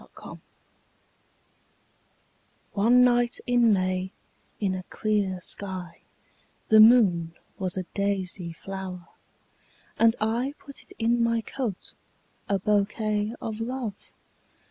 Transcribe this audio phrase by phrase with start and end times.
[0.01, 0.39] My Flower
[2.73, 4.11] ONE night in May
[4.59, 10.15] in a clear skyThe moon was a daisy flower:And!
[10.57, 14.11] put it in my coat,A bouquet of Love!